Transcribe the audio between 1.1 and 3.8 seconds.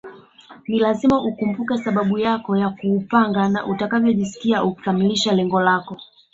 ukumbuke sababu yako ya kuupanda na